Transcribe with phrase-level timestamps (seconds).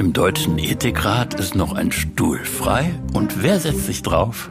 [0.00, 2.94] Im Deutschen Ethikrat ist noch ein Stuhl frei.
[3.12, 4.48] Und wer setzt sich drauf?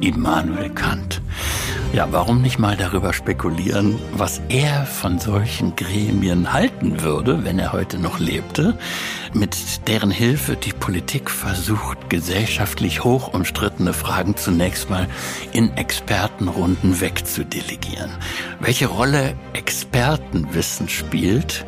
[0.00, 1.22] Immanuel Kant.
[1.92, 7.72] Ja, warum nicht mal darüber spekulieren, was er von solchen Gremien halten würde, wenn er
[7.72, 8.76] heute noch lebte,
[9.32, 15.06] mit deren Hilfe die Politik versucht, gesellschaftlich hoch umstrittene Fragen zunächst mal
[15.52, 18.10] in Expertenrunden wegzudelegieren.
[18.58, 21.64] Welche Rolle Expertenwissen spielt,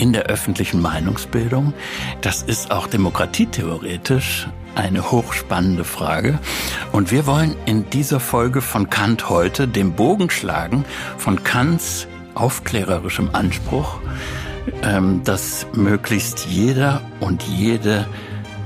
[0.00, 1.74] in der öffentlichen Meinungsbildung.
[2.22, 6.38] Das ist auch demokratietheoretisch eine hochspannende Frage.
[6.90, 10.84] Und wir wollen in dieser Folge von Kant heute den Bogen schlagen
[11.18, 14.00] von Kants aufklärerischem Anspruch,
[14.82, 18.06] ähm, dass möglichst jeder und jede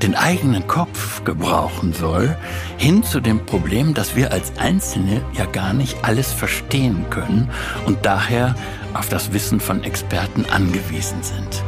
[0.05, 2.37] den eigenen Kopf gebrauchen soll,
[2.77, 7.51] hin zu dem Problem, dass wir als Einzelne ja gar nicht alles verstehen können
[7.87, 8.55] und daher
[8.93, 11.65] auf das Wissen von Experten angewiesen sind.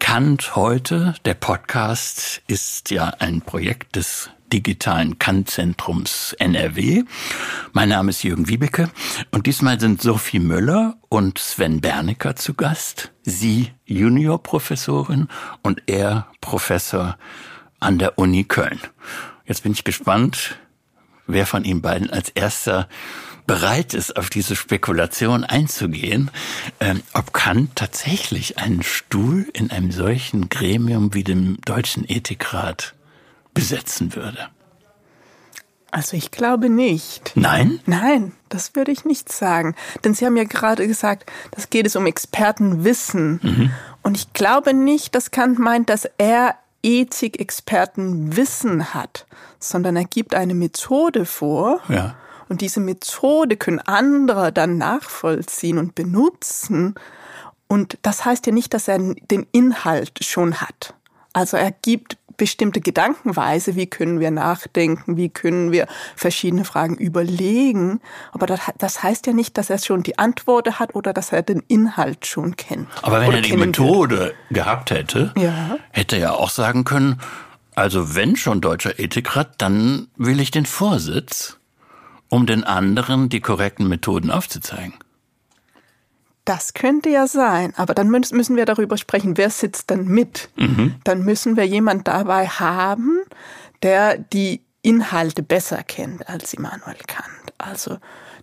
[0.00, 7.02] Kant heute, der Podcast, ist ja ein Projekt des digitalen Kant-Zentrums NRW.
[7.72, 8.88] Mein Name ist Jürgen Wiebeke
[9.32, 13.10] und diesmal sind Sophie Müller und Sven Bernecker zu Gast.
[13.24, 15.26] Sie Juniorprofessorin
[15.62, 17.18] und er Professor
[17.80, 18.78] an der Uni Köln.
[19.44, 20.56] Jetzt bin ich gespannt,
[21.26, 22.88] wer von Ihnen beiden als erster
[23.48, 26.30] bereit ist, auf diese Spekulation einzugehen,
[26.78, 32.94] ähm, ob Kant tatsächlich einen Stuhl in einem solchen Gremium wie dem Deutschen Ethikrat
[33.54, 34.48] besetzen würde?
[35.90, 37.32] Also ich glaube nicht.
[37.36, 37.78] Nein?
[37.86, 39.76] Nein, das würde ich nicht sagen.
[40.02, 43.38] Denn Sie haben ja gerade gesagt, das geht es um Expertenwissen.
[43.40, 43.70] Mhm.
[44.02, 49.26] Und ich glaube nicht, dass Kant meint, dass er Ethikexperten Wissen hat,
[49.60, 51.80] sondern er gibt eine Methode vor.
[51.88, 52.16] Ja.
[52.48, 56.96] Und diese Methode können andere dann nachvollziehen und benutzen.
[57.68, 60.94] Und das heißt ja nicht, dass er den Inhalt schon hat.
[61.32, 65.86] Also er gibt bestimmte Gedankenweise, wie können wir nachdenken, wie können wir
[66.16, 68.00] verschiedene Fragen überlegen.
[68.32, 71.42] Aber das, das heißt ja nicht, dass er schon die Antwort hat oder dass er
[71.42, 72.88] den Inhalt schon kennt.
[73.02, 74.34] Aber wenn er die Methode wird.
[74.50, 75.76] gehabt hätte, ja.
[75.90, 77.20] hätte er ja auch sagen können,
[77.74, 81.58] also wenn schon deutscher Ethikrat, dann will ich den Vorsitz,
[82.28, 84.94] um den anderen die korrekten Methoden aufzuzeigen.
[86.44, 90.50] Das könnte ja sein, aber dann müssen wir darüber sprechen, wer sitzt dann mit.
[90.56, 90.96] Mhm.
[91.04, 93.20] Dann müssen wir jemand dabei haben,
[93.82, 97.54] der die Inhalte besser kennt als Immanuel Kant.
[97.56, 97.96] Also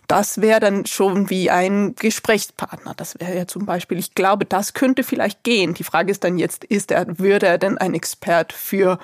[0.08, 2.94] das wäre dann schon wie ein Gesprächspartner.
[2.98, 5.74] Das wäre ja zum Beispiel, ich glaube, das könnte vielleicht gehen.
[5.74, 9.00] Die Frage ist dann jetzt, ist er, würde er denn ein Expert für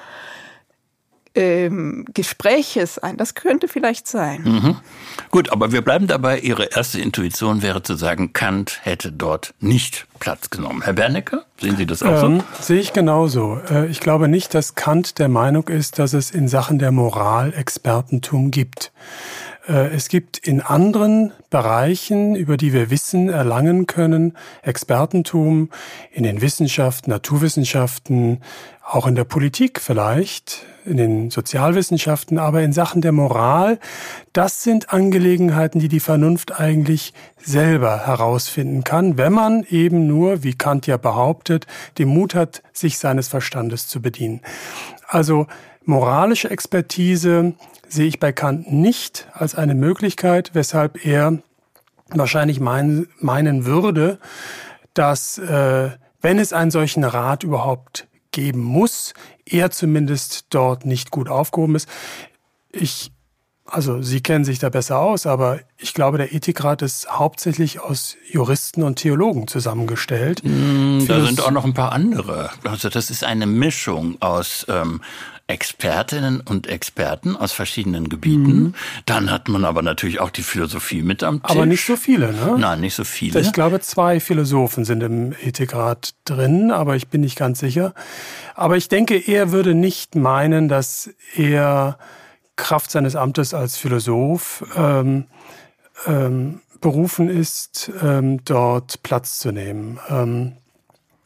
[1.37, 3.17] ähm, Gespräche sein.
[3.17, 4.41] Das könnte vielleicht sein.
[4.43, 4.75] Mhm.
[5.29, 6.39] Gut, aber wir bleiben dabei.
[6.39, 10.81] Ihre erste Intuition wäre zu sagen, Kant hätte dort nicht Platz genommen.
[10.81, 12.63] Herr Bernecker, sehen Sie das auch ähm, so?
[12.63, 13.59] Sehe ich genauso.
[13.69, 17.53] Äh, ich glaube nicht, dass Kant der Meinung ist, dass es in Sachen der Moral
[17.53, 18.91] Expertentum gibt.
[19.67, 24.33] Äh, es gibt in anderen Bereichen, über die wir Wissen erlangen können,
[24.63, 25.69] Expertentum
[26.11, 28.41] in den Wissenschaften, Naturwissenschaften,
[28.85, 33.79] auch in der Politik vielleicht, in den Sozialwissenschaften, aber in Sachen der Moral,
[34.31, 40.53] das sind Angelegenheiten, die die Vernunft eigentlich selber herausfinden kann, wenn man eben nur, wie
[40.53, 41.67] Kant ja behauptet,
[41.97, 44.41] den Mut hat, sich seines Verstandes zu bedienen.
[45.05, 45.47] Also
[45.83, 47.53] moralische Expertise
[47.89, 51.39] sehe ich bei Kant nicht als eine Möglichkeit, weshalb er
[52.09, 54.19] wahrscheinlich mein, meinen würde,
[54.93, 59.13] dass äh, wenn es einen solchen Rat überhaupt geben muss,
[59.45, 61.87] er zumindest dort nicht gut aufgehoben ist.
[62.71, 63.11] Ich,
[63.65, 68.15] also Sie kennen sich da besser aus, aber ich glaube, der Ethikrat ist hauptsächlich aus
[68.29, 70.41] Juristen und Theologen zusammengestellt.
[70.43, 72.49] Mm, da sind auch noch ein paar andere.
[72.63, 75.01] Also das ist eine Mischung aus ähm,
[75.47, 78.59] Expertinnen und Experten aus verschiedenen Gebieten.
[78.59, 78.73] Mhm.
[79.05, 81.51] Dann hat man aber natürlich auch die Philosophie mit am Tisch.
[81.51, 82.57] Aber nicht so viele, ne?
[82.59, 83.39] Nein, nicht so viele.
[83.39, 87.93] Ich glaube, zwei Philosophen sind im Ethikrat drin, aber ich bin nicht ganz sicher.
[88.55, 91.97] Aber ich denke, er würde nicht meinen, dass er
[92.57, 95.27] Kraft seines Amtes als Philosoph ähm,
[96.07, 99.99] ähm, berufen ist, ähm, dort Platz zu nehmen.
[100.09, 100.57] Ähm,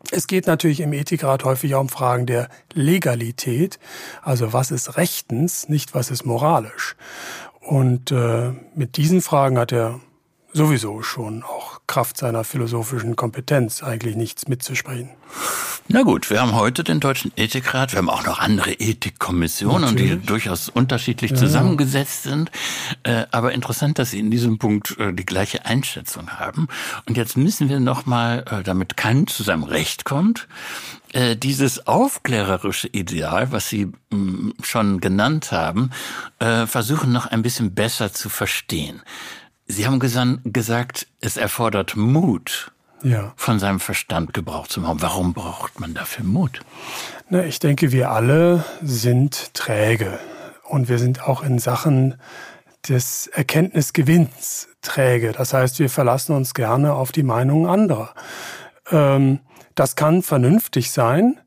[0.09, 3.80] es geht natürlich im Ethikrat häufig auch um Fragen der Legalität,
[4.21, 6.95] also was ist rechtens, nicht was ist moralisch.
[7.59, 10.00] Und äh, mit diesen Fragen hat er
[10.51, 15.09] sowieso schon auch Kraft seiner philosophischen Kompetenz eigentlich nichts mitzusprechen.
[15.89, 20.21] Na gut, wir haben heute den Deutschen Ethikrat, wir haben auch noch andere Ethikkommissionen, Natürlich.
[20.21, 21.38] die durchaus unterschiedlich ja.
[21.38, 22.49] zusammengesetzt sind.
[23.03, 26.69] Äh, aber interessant, dass Sie in diesem Punkt äh, die gleiche Einschätzung haben.
[27.09, 30.47] Und jetzt müssen wir nochmal, äh, damit kein zusammen Recht kommt,
[31.43, 35.89] dieses aufklärerische Ideal, was Sie mm, schon genannt haben,
[36.39, 39.01] versuchen noch ein bisschen besser zu verstehen.
[39.71, 42.71] Sie haben gesagt, es erfordert Mut,
[43.03, 43.31] ja.
[43.38, 45.01] von seinem Verstand Gebrauch zu machen.
[45.01, 46.59] Warum braucht man dafür Mut?
[47.29, 50.19] Na, ich denke, wir alle sind träge
[50.68, 52.15] und wir sind auch in Sachen
[52.89, 55.31] des Erkenntnisgewinns träge.
[55.31, 58.13] Das heißt, wir verlassen uns gerne auf die Meinungen anderer.
[58.91, 59.39] Ähm,
[59.75, 61.39] das kann vernünftig sein,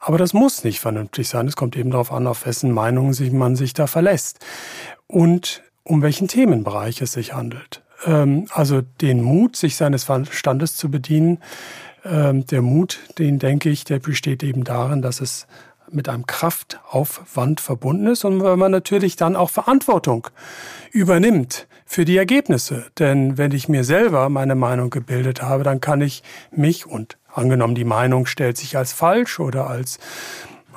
[0.00, 1.48] aber das muss nicht vernünftig sein.
[1.48, 4.38] Es kommt eben darauf an, auf wessen Meinungen sich man sich da verlässt
[5.06, 7.82] und um welchen Themenbereich es sich handelt.
[8.06, 11.38] Ähm, also den Mut, sich seines Verstandes zu bedienen,
[12.04, 15.46] ähm, der Mut, den denke ich, der besteht eben darin, dass es
[15.92, 20.28] mit einem Kraftaufwand verbunden ist und weil man natürlich dann auch Verantwortung
[20.92, 22.86] übernimmt für die Ergebnisse.
[22.98, 26.22] Denn wenn ich mir selber meine Meinung gebildet habe, dann kann ich
[26.52, 29.98] mich und angenommen die Meinung stellt sich als falsch oder als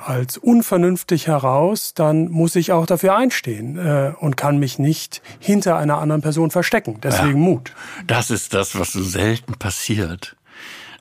[0.06, 5.76] als unvernünftig heraus, dann muss ich auch dafür einstehen äh, und kann mich nicht hinter
[5.76, 6.98] einer anderen Person verstecken.
[7.02, 7.72] Deswegen ja, Mut.
[8.06, 10.36] Das ist das, was so selten passiert.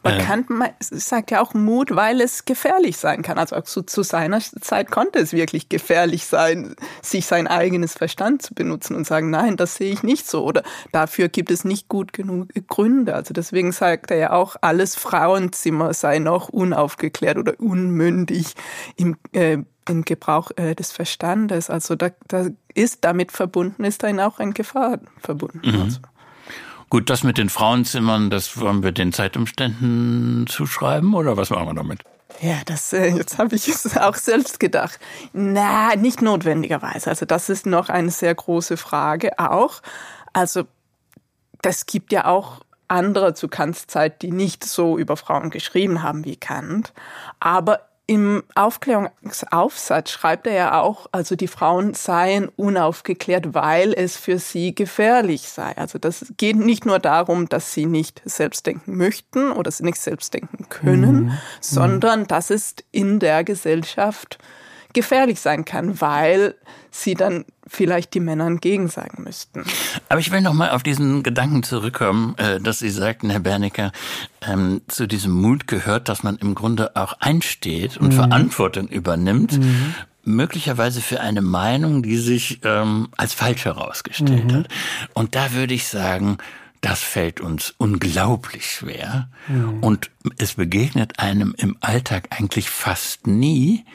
[0.04, 0.24] Man äh.
[0.24, 3.38] kann, man sagt ja auch Mut, weil es gefährlich sein kann.
[3.38, 8.42] Also auch zu, zu, seiner Zeit konnte es wirklich gefährlich sein, sich sein eigenes Verstand
[8.42, 11.88] zu benutzen und sagen, nein, das sehe ich nicht so oder dafür gibt es nicht
[11.88, 13.16] gut genug Gründe.
[13.16, 18.56] Also deswegen sagt er ja auch, alles Frauenzimmer sei noch unaufgeklärt oder unmündig
[18.98, 21.70] im, äh, im Gebrauch äh, des Verstandes.
[21.70, 25.62] Also da, da ist damit verbunden, ist dann auch ein Gefahr verbunden.
[25.64, 25.82] Mhm.
[25.82, 26.00] Also.
[26.94, 31.74] Gut, das mit den Frauenzimmern, das wollen wir den Zeitumständen zuschreiben oder was machen wir
[31.74, 32.04] damit?
[32.40, 35.00] Ja, das äh, jetzt habe ich es auch selbst gedacht.
[35.34, 37.10] Na, nicht notwendigerweise.
[37.10, 39.82] Also das ist noch eine sehr große Frage auch.
[40.34, 40.66] Also
[41.64, 46.26] das gibt ja auch andere zu Kants Zeit, die nicht so über Frauen geschrieben haben
[46.26, 46.94] wie Kant.
[47.40, 54.40] Aber im Aufklärungsaufsatz schreibt er ja auch, also die Frauen seien unaufgeklärt, weil es für
[54.40, 55.78] sie gefährlich sei.
[55.78, 60.02] Also das geht nicht nur darum, dass sie nicht selbst denken möchten oder sie nicht
[60.02, 61.38] selbst denken können, mhm.
[61.62, 64.38] sondern dass es in der Gesellschaft
[64.94, 66.56] gefährlich sein kann, weil
[66.92, 69.64] sie dann vielleicht die Männer entgegensagen müssten.
[70.10, 73.92] Aber ich will noch mal auf diesen Gedanken zurückkommen, äh, dass Sie sagten, Herr Bernecker,
[74.48, 78.18] ähm, zu diesem Mut gehört, dass man im Grunde auch einsteht und mhm.
[78.18, 79.60] Verantwortung übernimmt.
[79.60, 79.96] Mhm
[80.26, 84.56] möglicherweise für eine Meinung, die sich ähm, als falsch herausgestellt mhm.
[84.56, 84.68] hat.
[85.14, 86.38] Und da würde ich sagen,
[86.82, 89.30] das fällt uns unglaublich schwer.
[89.48, 89.80] Mhm.
[89.80, 93.86] Und es begegnet einem im Alltag eigentlich fast nie,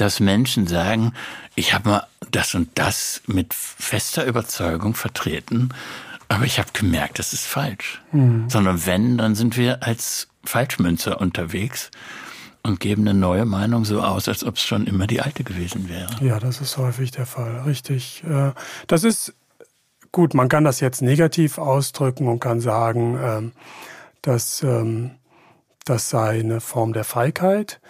[0.00, 1.12] dass Menschen sagen,
[1.54, 5.74] ich habe mal das und das mit fester Überzeugung vertreten,
[6.28, 8.00] aber ich habe gemerkt, das ist falsch.
[8.12, 8.48] Mhm.
[8.48, 11.90] Sondern wenn, dann sind wir als Falschmünzer unterwegs
[12.62, 15.88] und geben eine neue Meinung so aus, als ob es schon immer die alte gewesen
[15.88, 16.10] wäre.
[16.20, 18.22] Ja, das ist häufig der Fall, richtig.
[18.24, 18.52] Äh,
[18.86, 19.34] das ist
[20.12, 23.52] gut, man kann das jetzt negativ ausdrücken und kann sagen, ähm,
[24.22, 25.12] dass ähm,
[25.84, 27.80] das sei eine Form der Feigheit.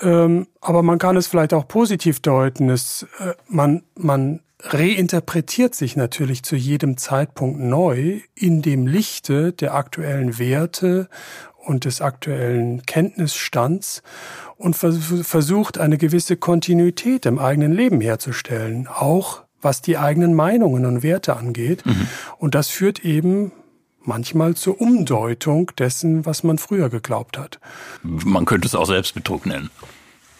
[0.00, 2.70] Ähm, aber man kann es vielleicht auch positiv deuten.
[2.70, 9.74] Es, äh, man, man reinterpretiert sich natürlich zu jedem Zeitpunkt neu in dem Lichte der
[9.74, 11.08] aktuellen Werte
[11.58, 14.02] und des aktuellen Kenntnisstands
[14.56, 21.02] und versucht eine gewisse Kontinuität im eigenen Leben herzustellen, auch was die eigenen Meinungen und
[21.02, 21.84] Werte angeht.
[21.86, 22.06] Mhm.
[22.38, 23.52] Und das führt eben
[24.06, 27.58] manchmal zur Umdeutung dessen, was man früher geglaubt hat.
[28.02, 29.70] Man könnte es auch Selbstbetrug nennen.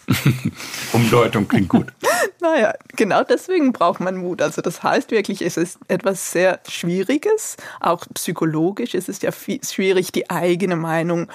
[0.93, 1.87] Umdeutung klingt gut.
[2.41, 4.43] naja, genau deswegen braucht man Mut.
[4.43, 8.95] Also das heißt wirklich, es ist etwas sehr Schwieriges, auch psychologisch.
[8.95, 11.29] Es ist ja schwierig, die eigene Meinung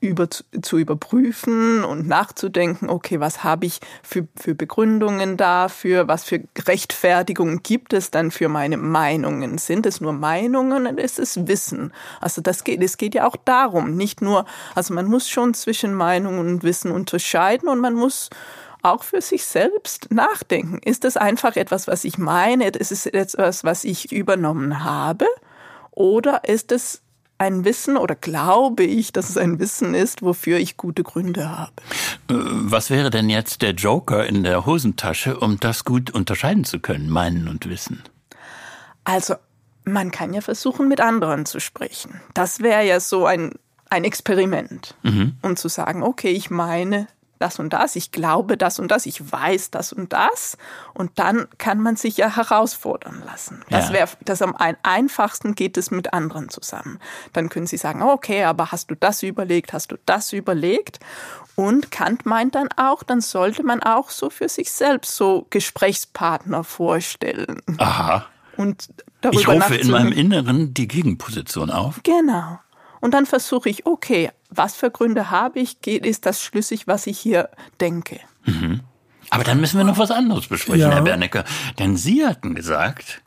[0.00, 6.44] über, zu überprüfen und nachzudenken, okay, was habe ich für, für Begründungen dafür, was für
[6.66, 9.58] Rechtfertigungen gibt es dann für meine Meinungen?
[9.58, 11.92] Sind es nur Meinungen oder ist es Wissen?
[12.20, 15.94] Also das geht, es geht ja auch darum, nicht nur, also man muss schon zwischen
[15.94, 18.30] Meinung und Wissen unterscheiden und man muss
[18.82, 20.78] auch für sich selbst nachdenken.
[20.84, 22.68] Ist das einfach etwas, was ich meine?
[22.68, 25.26] Ist es etwas, was ich übernommen habe?
[25.90, 27.02] Oder ist es
[27.38, 31.72] ein Wissen oder glaube ich, dass es ein Wissen ist, wofür ich gute Gründe habe.
[32.28, 36.80] Äh, was wäre denn jetzt der Joker in der Hosentasche, um das gut unterscheiden zu
[36.80, 38.02] können, meinen und wissen?
[39.04, 39.34] Also,
[39.84, 42.20] man kann ja versuchen, mit anderen zu sprechen.
[42.34, 43.52] Das wäre ja so ein
[43.90, 44.94] ein Experiment.
[45.02, 45.36] Mhm.
[45.42, 49.32] Und zu sagen, okay, ich meine das und das, ich glaube das und das, ich
[49.32, 50.56] weiß das und das.
[50.94, 53.62] Und dann kann man sich ja herausfordern lassen.
[53.70, 56.98] Das wäre, das am einfachsten geht es mit anderen zusammen.
[57.32, 61.00] Dann können Sie sagen, okay, aber hast du das überlegt, hast du das überlegt?
[61.54, 66.62] Und Kant meint dann auch, dann sollte man auch so für sich selbst so Gesprächspartner
[66.62, 67.62] vorstellen.
[67.78, 68.26] Aha.
[68.56, 68.88] Und
[69.20, 72.00] darüber ich rufe in meinem Inneren die Gegenposition auf.
[72.02, 72.60] Genau.
[73.00, 75.86] Und dann versuche ich, okay, was für Gründe habe ich?
[75.86, 77.48] Ist das schlüssig, was ich hier
[77.80, 78.20] denke?
[78.44, 78.80] Mhm.
[79.30, 80.90] Aber dann müssen wir noch was anderes besprechen, ja.
[80.90, 81.44] Herr Bernecker.
[81.78, 83.22] Denn Sie hatten gesagt,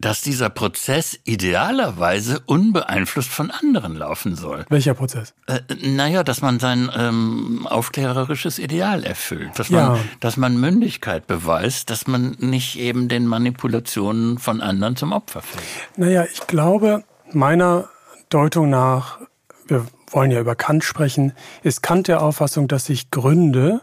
[0.00, 4.64] dass dieser Prozess idealerweise unbeeinflusst von anderen laufen soll.
[4.70, 5.34] Welcher Prozess?
[5.46, 10.00] Äh, naja, dass man sein ähm, aufklärerisches Ideal erfüllt, dass man, ja.
[10.20, 15.64] dass man Mündigkeit beweist, dass man nicht eben den Manipulationen von anderen zum Opfer fällt.
[15.96, 17.88] Naja, ich glaube, meiner
[18.30, 19.18] Deutung nach,
[19.66, 21.32] wir wollen ja über Kant sprechen,
[21.62, 23.82] ist Kant der Auffassung, dass sich Gründe,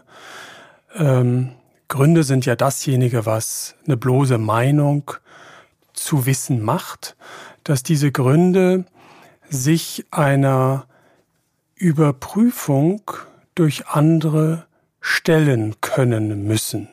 [0.94, 1.52] ähm,
[1.88, 5.10] Gründe sind ja dasjenige, was eine bloße Meinung
[5.92, 7.16] zu wissen macht,
[7.64, 8.84] dass diese Gründe
[9.48, 10.86] sich einer
[11.74, 13.02] Überprüfung
[13.54, 14.66] durch andere
[15.00, 16.88] stellen können müssen.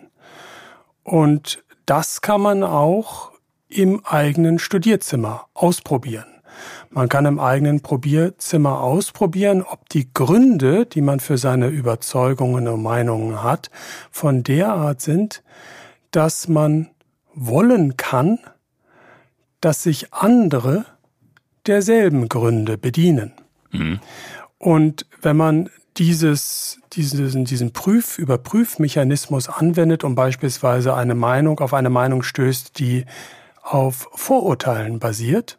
[1.04, 3.32] Und das kann man auch
[3.68, 6.35] im eigenen Studierzimmer ausprobieren.
[6.90, 12.82] Man kann im eigenen Probierzimmer ausprobieren, ob die Gründe, die man für seine Überzeugungen und
[12.82, 13.70] Meinungen hat,
[14.12, 15.44] von der Art sind,
[16.12, 16.90] dass man
[17.34, 18.40] wollen kann,
[19.62, 20.86] dass sich andere
[21.66, 23.34] derselben Gründe bedienen.
[23.72, 24.00] Mhm.
[24.58, 31.90] Und wenn man dieses, diesen, diesen Prüf, Überprüfmechanismus anwendet und beispielsweise eine Meinung auf eine
[31.90, 33.06] Meinung stößt, die
[33.62, 35.58] auf Vorurteilen basiert,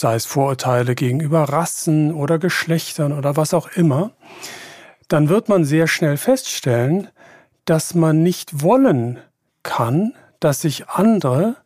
[0.00, 4.12] sei es Vorurteile gegenüber Rassen oder Geschlechtern oder was auch immer,
[5.08, 7.08] dann wird man sehr schnell feststellen,
[7.64, 9.18] dass man nicht wollen
[9.62, 11.56] kann, dass sich andere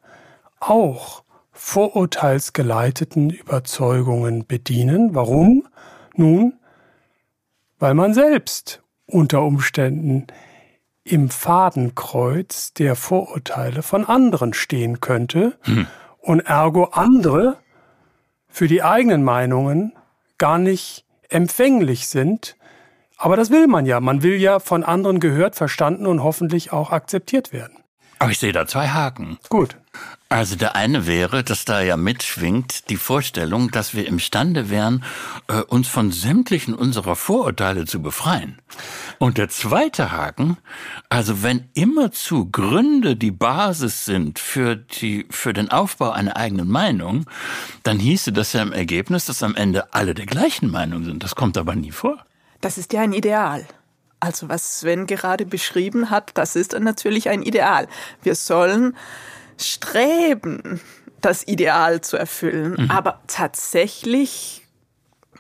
[0.61, 1.23] auch
[1.53, 5.15] vorurteilsgeleiteten Überzeugungen bedienen.
[5.15, 5.69] Warum?
[6.17, 6.55] Nun,
[7.79, 10.27] weil man selbst unter Umständen
[11.05, 15.87] im Fadenkreuz der Vorurteile von anderen stehen könnte hm.
[16.21, 17.59] und ergo andere
[18.53, 19.93] für die eigenen Meinungen
[20.39, 22.57] gar nicht empfänglich sind.
[23.17, 24.01] Aber das will man ja.
[24.01, 27.79] Man will ja von anderen gehört, verstanden und hoffentlich auch akzeptiert werden.
[28.19, 29.39] Aber ich sehe da zwei Haken.
[29.49, 29.77] Gut.
[30.33, 35.05] Also der eine wäre, dass da ja mitschwingt die Vorstellung, dass wir imstande wären,
[35.49, 38.59] äh, uns von sämtlichen unserer Vorurteile zu befreien.
[39.19, 40.57] Und der zweite Haken,
[41.11, 47.27] also wenn immerzu Gründe die Basis sind für die, für den Aufbau einer eigenen Meinung,
[47.83, 51.23] dann hieße das ja im Ergebnis, dass am Ende alle der gleichen Meinung sind.
[51.23, 52.25] Das kommt aber nie vor.
[52.63, 53.67] Das ist ja ein Ideal.
[54.19, 57.87] Also was Sven gerade beschrieben hat, das ist natürlich ein Ideal.
[58.23, 58.97] Wir sollen
[59.63, 60.81] streben,
[61.21, 62.77] das Ideal zu erfüllen.
[62.79, 62.91] Mhm.
[62.91, 64.63] Aber tatsächlich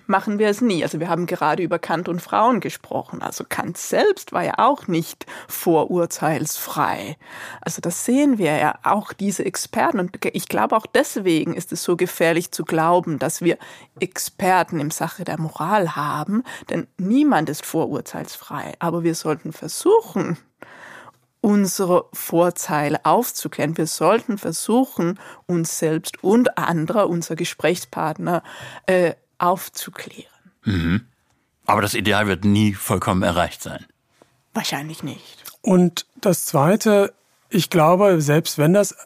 [0.06, 0.82] machen wir es nie.
[0.82, 3.22] Also wir haben gerade über Kant und Frauen gesprochen.
[3.22, 7.16] Also Kant selbst war ja auch nicht vorurteilsfrei.
[7.60, 9.98] Also das sehen wir ja auch diese Experten.
[9.98, 13.58] Und ich glaube auch deswegen ist es so gefährlich zu glauben, dass wir
[14.00, 16.42] Experten im Sache der Moral haben.
[16.70, 18.74] Denn niemand ist vorurteilsfrei.
[18.78, 20.36] Aber wir sollten versuchen,
[21.42, 23.76] unsere Vorteile aufzuklären.
[23.76, 28.42] Wir sollten versuchen, uns selbst und andere, unser Gesprächspartner,
[28.86, 30.30] äh, aufzuklären.
[30.64, 31.02] Mhm.
[31.66, 33.84] Aber das Ideal wird nie vollkommen erreicht sein.
[34.54, 35.44] Wahrscheinlich nicht.
[35.60, 37.12] Und das Zweite,
[37.50, 38.96] ich glaube, selbst wenn das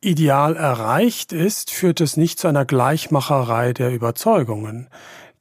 [0.00, 4.88] Ideal erreicht ist, führt es nicht zu einer Gleichmacherei der Überzeugungen.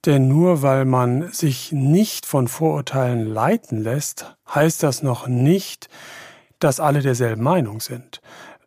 [0.06, 5.90] Denn nur weil man sich nicht von Vorurteilen leiten lässt, heißt das noch nicht,
[6.60, 8.22] dass alle derselben Meinung sind.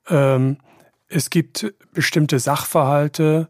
[0.09, 0.59] Ähm,
[1.09, 3.49] es gibt bestimmte Sachverhalte,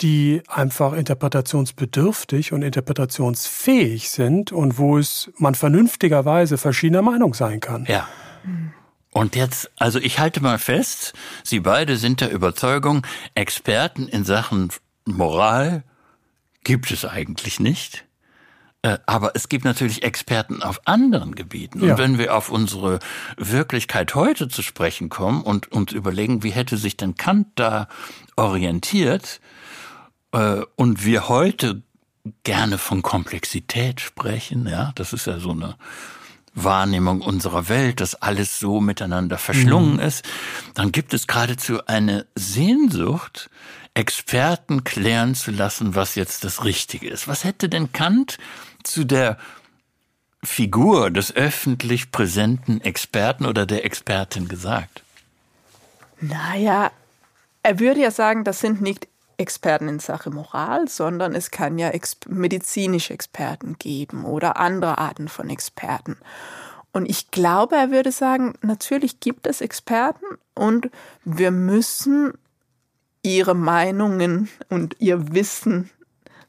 [0.00, 7.86] die einfach interpretationsbedürftig und interpretationsfähig sind und wo es man vernünftigerweise verschiedener Meinung sein kann.
[7.86, 8.08] Ja.
[9.12, 11.12] Und jetzt, also ich halte mal fest,
[11.44, 14.70] Sie beide sind der Überzeugung, Experten in Sachen
[15.04, 15.84] Moral
[16.64, 18.04] gibt es eigentlich nicht.
[18.82, 21.84] Äh, aber es gibt natürlich Experten auf anderen Gebieten.
[21.84, 21.92] Ja.
[21.92, 22.98] Und wenn wir auf unsere
[23.36, 27.88] Wirklichkeit heute zu sprechen kommen und uns überlegen, wie hätte sich denn Kant da
[28.36, 29.40] orientiert,
[30.32, 31.82] äh, und wir heute
[32.42, 35.76] gerne von Komplexität sprechen, ja, das ist ja so eine
[36.54, 40.00] Wahrnehmung unserer Welt, dass alles so miteinander verschlungen mhm.
[40.00, 40.24] ist,
[40.74, 43.48] dann gibt es geradezu eine Sehnsucht,
[43.94, 47.28] Experten klären zu lassen, was jetzt das Richtige ist.
[47.28, 48.38] Was hätte denn Kant
[48.84, 49.38] zu der
[50.44, 55.02] Figur des öffentlich präsenten Experten oder der Expertin gesagt?
[56.20, 56.90] Naja,
[57.62, 61.90] er würde ja sagen, das sind nicht Experten in Sache Moral, sondern es kann ja
[61.90, 66.16] ex medizinische Experten geben oder andere Arten von Experten.
[66.92, 70.90] Und ich glaube, er würde sagen, natürlich gibt es Experten und
[71.24, 72.34] wir müssen
[73.22, 75.90] ihre Meinungen und ihr Wissen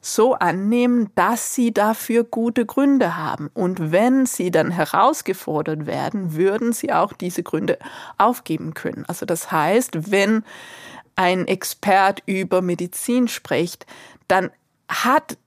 [0.04, 3.50] so annehmen, dass sie dafür gute Gründe haben.
[3.54, 7.78] Und wenn sie dann herausgefordert werden, würden sie auch diese Gründe
[8.18, 9.04] aufgeben können.
[9.08, 10.44] Also das heißt, wenn
[11.16, 13.86] ein Expert über Medizin spricht,
[14.28, 14.50] dann
[14.88, 15.38] hat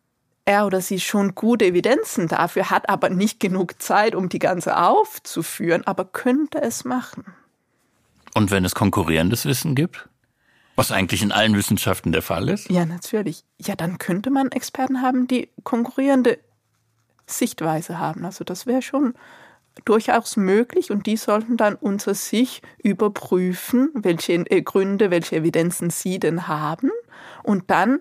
[0.46, 4.78] er oder sie schon gute Evidenzen dafür, hat aber nicht genug Zeit, um die ganze
[4.78, 7.26] aufzuführen, aber könnte es machen.
[8.34, 10.10] Und wenn es konkurrierendes Wissen gibt?
[10.78, 12.70] Was eigentlich in allen Wissenschaften der Fall ist?
[12.70, 13.44] Ja, natürlich.
[13.60, 16.38] Ja, dann könnte man Experten haben, die konkurrierende
[17.26, 18.24] Sichtweise haben.
[18.26, 19.16] Also das wäre schon
[19.86, 26.20] durchaus möglich und die sollten dann unter sich überprüfen, welche äh, Gründe, welche Evidenzen sie
[26.20, 26.92] denn haben
[27.44, 28.00] und dann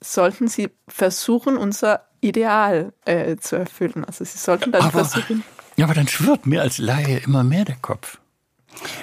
[0.00, 4.04] sollten sie versuchen, unser Ideal äh, zu erfüllen.
[4.04, 5.44] Also sie sollten dann aber, versuchen.
[5.76, 8.18] Ja, aber dann schwirrt mir als Laie immer mehr der Kopf.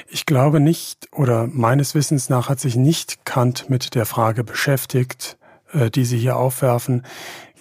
[0.07, 5.37] Ich glaube nicht, oder meines Wissens nach hat sich nicht Kant mit der Frage beschäftigt,
[5.73, 7.03] äh, die Sie hier aufwerfen,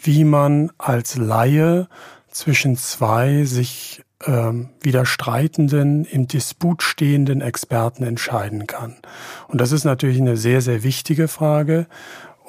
[0.02, 1.88] wie man als Laie
[2.30, 8.96] zwischen zwei sich ähm, widerstreitenden, im Disput stehenden Experten entscheiden kann.
[9.48, 11.86] Und das ist natürlich eine sehr, sehr wichtige Frage.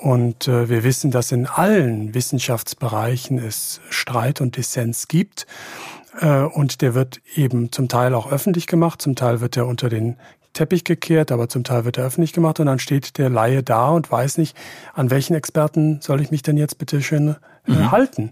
[0.02, 5.46] Und äh, wir wissen, dass in allen Wissenschaftsbereichen es Streit und Dissens gibt.
[6.20, 9.90] Äh, und der wird eben zum Teil auch öffentlich gemacht, zum Teil wird er unter
[9.90, 10.16] den
[10.54, 13.90] Teppich gekehrt, aber zum Teil wird er öffentlich gemacht und dann steht der Laie da
[13.90, 14.58] und weiß nicht,
[14.94, 17.36] an welchen Experten soll ich mich denn jetzt bitte schön
[17.78, 17.92] mhm.
[17.92, 18.32] halten.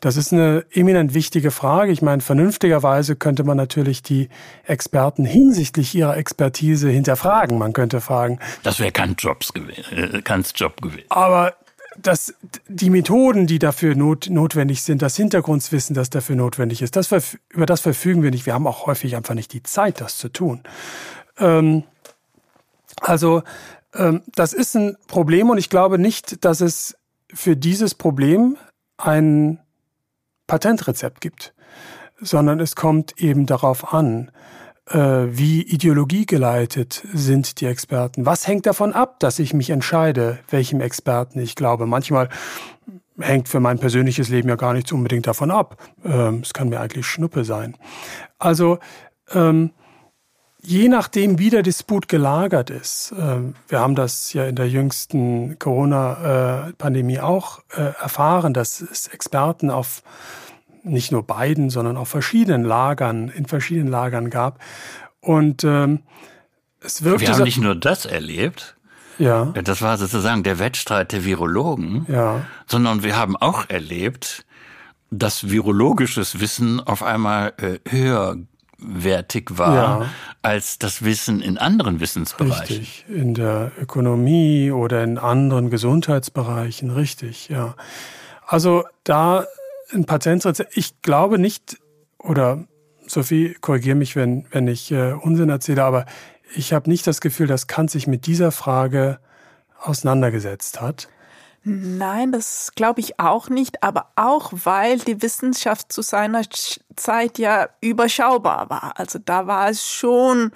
[0.00, 1.92] Das ist eine eminent wichtige Frage.
[1.92, 4.28] Ich meine, vernünftigerweise könnte man natürlich die
[4.64, 7.58] Experten hinsichtlich ihrer Expertise hinterfragen.
[7.58, 8.38] Man könnte fragen.
[8.62, 11.04] Das wäre Kants, Jobs gewesen, äh, Kants Job gewesen.
[11.08, 11.54] Aber
[11.98, 12.34] das,
[12.68, 17.10] die Methoden, die dafür not, notwendig sind, das Hintergrundwissen, das dafür notwendig ist, das,
[17.50, 18.46] über das verfügen wir nicht.
[18.46, 20.62] Wir haben auch häufig einfach nicht die Zeit, das zu tun.
[21.38, 21.84] Ähm,
[23.00, 23.42] also
[23.94, 26.96] ähm, das ist ein Problem und ich glaube nicht, dass es
[27.32, 28.56] für dieses Problem
[29.02, 29.58] ein
[30.46, 31.54] Patentrezept gibt,
[32.20, 34.30] sondern es kommt eben darauf an,
[34.88, 38.26] äh, wie ideologiegeleitet sind die Experten.
[38.26, 41.86] Was hängt davon ab, dass ich mich entscheide, welchem Experten ich glaube?
[41.86, 42.28] Manchmal
[43.18, 45.76] hängt für mein persönliches Leben ja gar nichts unbedingt davon ab.
[46.04, 47.76] Ähm, es kann mir eigentlich Schnuppe sein.
[48.38, 48.78] Also
[49.32, 49.70] ähm,
[50.64, 55.58] Je nachdem, wie der Disput gelagert ist, ähm, wir haben das ja in der jüngsten
[55.58, 60.04] Corona-Pandemie auch äh, erfahren, dass es Experten auf
[60.84, 64.60] nicht nur beiden, sondern auf verschiedenen Lagern, in verschiedenen Lagern gab.
[65.20, 66.00] Und ähm,
[66.80, 67.26] es wirkte.
[67.26, 68.76] Wir haben nicht nur das erlebt.
[69.18, 69.46] Ja.
[69.64, 72.06] Das war sozusagen der Wettstreit der Virologen.
[72.08, 72.44] Ja.
[72.66, 74.44] Sondern wir haben auch erlebt,
[75.10, 78.36] dass virologisches Wissen auf einmal äh, höher
[78.78, 80.06] wertig war ja.
[80.42, 82.78] Als das Wissen in anderen Wissensbereichen.
[82.78, 87.76] Richtig, in der Ökonomie oder in anderen Gesundheitsbereichen, richtig, ja.
[88.46, 89.46] Also da
[89.92, 91.78] ein Patentrezept, ich glaube nicht,
[92.18, 92.66] oder
[93.06, 96.06] Sophie, korrigiere mich, wenn, wenn ich äh, Unsinn erzähle, aber
[96.54, 99.18] ich habe nicht das Gefühl, dass Kant sich mit dieser Frage
[99.80, 101.08] auseinandergesetzt hat.
[101.64, 106.42] Nein, das glaube ich auch nicht, aber auch weil die Wissenschaft zu seiner
[106.96, 108.98] Zeit ja überschaubar war.
[108.98, 110.50] Also da war es schon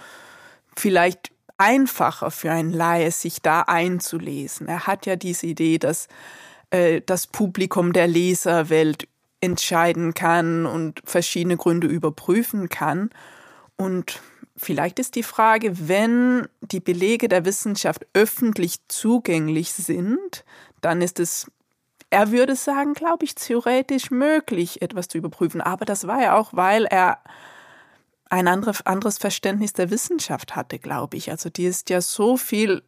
[0.77, 4.67] vielleicht einfacher für einen Laie, sich da einzulesen.
[4.67, 6.09] Er hat ja diese Idee, dass
[6.71, 9.09] äh, das Publikum der Leserwelt
[9.41, 13.11] entscheiden kann und verschiedene Gründe überprüfen kann.
[13.77, 14.21] Und
[14.57, 20.45] vielleicht ist die Frage, wenn die Belege der Wissenschaft öffentlich zugänglich sind,
[20.81, 21.51] dann ist es,
[22.11, 25.61] er würde sagen, glaube ich, theoretisch möglich, etwas zu überprüfen.
[25.61, 27.19] Aber das war ja auch, weil er
[28.29, 31.31] ein anderes Verständnis der Wissenschaft hatte, glaube ich.
[31.31, 32.83] Also die ist ja so viel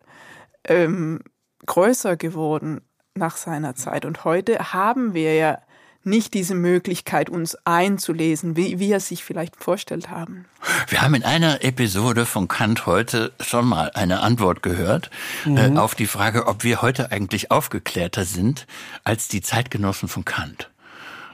[0.64, 1.20] ähm,
[1.66, 2.81] größer geworden
[3.14, 4.05] nach seiner Zeit.
[4.05, 5.59] Und heute haben wir ja
[6.04, 10.46] nicht diese Möglichkeit, uns einzulesen, wie wir es sich vielleicht vorstellt haben.
[10.88, 15.11] Wir haben in einer Episode von Kant heute schon mal eine Antwort gehört
[15.44, 15.76] äh, mhm.
[15.76, 18.66] äh, auf die Frage, ob wir heute eigentlich aufgeklärter sind
[19.04, 20.70] als die Zeitgenossen von Kant.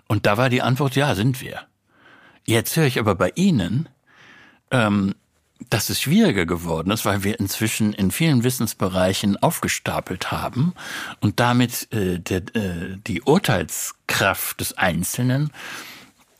[0.06, 1.60] Und da war die Antwort, ja, sind wir.
[2.44, 3.88] Jetzt höre ich aber bei Ihnen,
[4.70, 5.14] ähm,
[5.70, 10.74] dass es schwieriger geworden ist, weil wir inzwischen in vielen Wissensbereichen aufgestapelt haben
[11.20, 15.50] und damit äh, der, äh, die Urteilskraft des Einzelnen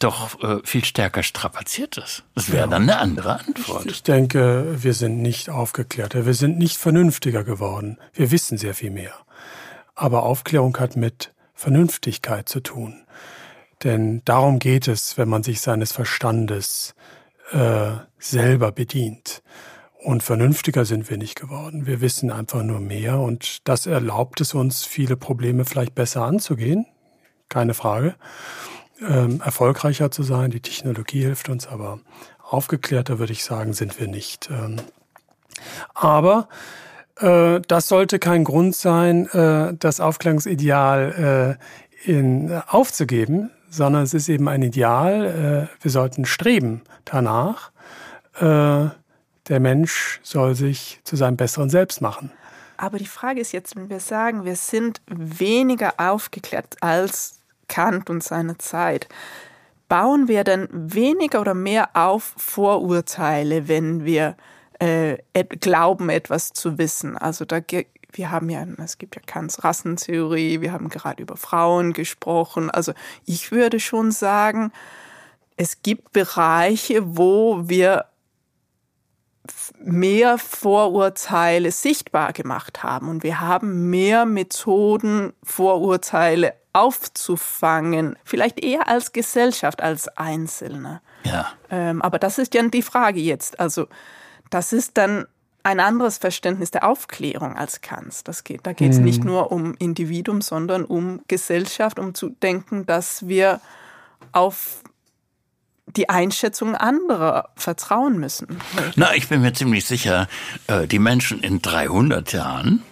[0.00, 2.24] doch äh, viel stärker strapaziert ist.
[2.34, 2.66] Das wäre ja.
[2.66, 3.86] dann eine andere Antwort.
[3.86, 7.98] Ich denke, wir sind nicht aufgeklärter, wir sind nicht vernünftiger geworden.
[8.12, 9.14] Wir wissen sehr viel mehr.
[9.94, 13.06] Aber Aufklärung hat mit Vernünftigkeit zu tun.
[13.84, 17.13] Denn darum geht es, wenn man sich seines Verstandes äh,
[18.18, 19.42] selber bedient.
[20.04, 21.86] Und vernünftiger sind wir nicht geworden.
[21.86, 26.84] Wir wissen einfach nur mehr und das erlaubt es uns, viele Probleme vielleicht besser anzugehen.
[27.48, 28.14] Keine Frage.
[29.00, 30.50] Ähm, erfolgreicher zu sein.
[30.50, 32.00] Die Technologie hilft uns, aber
[32.42, 34.50] aufgeklärter würde ich sagen, sind wir nicht.
[34.50, 34.76] Ähm,
[35.94, 36.48] aber
[37.18, 41.58] äh, das sollte kein Grund sein, äh, das Aufklärungsideal
[42.04, 45.68] äh, in, aufzugeben, sondern es ist eben ein Ideal.
[45.70, 47.72] Äh, wir sollten streben danach.
[48.36, 48.90] Äh,
[49.48, 52.30] der Mensch soll sich zu seinem besseren Selbst machen.
[52.76, 58.22] Aber die Frage ist jetzt, wenn wir sagen, wir sind weniger aufgeklärt als Kant und
[58.22, 59.08] seine Zeit,
[59.88, 64.36] bauen wir denn weniger oder mehr auf Vorurteile, wenn wir
[64.84, 67.16] äh, glauben, etwas zu wissen?
[67.16, 67.60] Also da
[68.12, 72.70] wir haben ja, es gibt ja Kants Rassentheorie, wir haben gerade über Frauen gesprochen.
[72.70, 72.92] Also
[73.24, 74.72] ich würde schon sagen,
[75.56, 78.06] es gibt Bereiche, wo wir
[79.78, 89.12] mehr Vorurteile sichtbar gemacht haben und wir haben mehr Methoden, Vorurteile aufzufangen, vielleicht eher als
[89.12, 91.00] Gesellschaft als Einzelne.
[91.24, 91.52] Ja.
[91.70, 93.60] Ähm, aber das ist ja die Frage jetzt.
[93.60, 93.86] Also
[94.54, 95.26] das ist dann
[95.64, 98.22] ein anderes Verständnis der Aufklärung als Kants.
[98.22, 99.04] Das geht, da geht es mhm.
[99.04, 103.60] nicht nur um Individuum, sondern um Gesellschaft, um zu denken, dass wir
[104.30, 104.84] auf
[105.96, 108.60] die Einschätzung anderer vertrauen müssen.
[108.94, 110.28] Na, ich bin mir ziemlich sicher,
[110.68, 112.82] äh, die Menschen in 300 Jahren,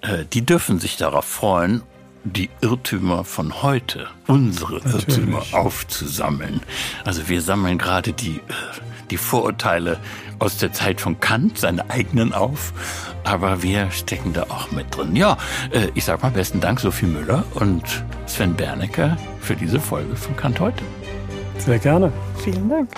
[0.00, 1.82] äh, die dürfen sich darauf freuen,
[2.24, 5.08] die Irrtümer von heute, unsere Natürlich.
[5.08, 6.62] Irrtümer aufzusammeln.
[7.04, 8.40] Also wir sammeln gerade die, äh,
[9.10, 10.00] die Vorurteile
[10.44, 12.72] aus der Zeit von Kant, seine eigenen auf,
[13.24, 15.16] aber wir stecken da auch mit drin.
[15.16, 15.38] Ja,
[15.70, 20.36] äh, ich sag mal besten Dank Sophie Müller und Sven Bernecker für diese Folge von
[20.36, 20.84] Kant heute.
[21.58, 22.12] Sehr gerne.
[22.36, 22.90] Vielen Dank.